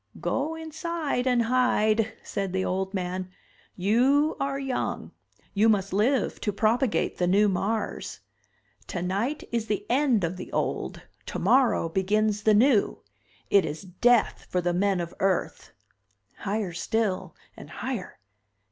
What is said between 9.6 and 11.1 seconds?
the end of the old,